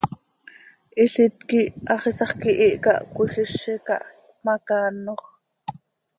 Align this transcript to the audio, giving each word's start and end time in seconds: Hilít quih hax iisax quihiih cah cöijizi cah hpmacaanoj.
Hilít 0.97 1.35
quih 1.49 1.69
hax 1.89 2.03
iisax 2.09 2.31
quihiih 2.41 2.75
cah 2.83 3.01
cöijizi 3.15 3.73
cah 3.87 4.03
hpmacaanoj. 4.09 5.23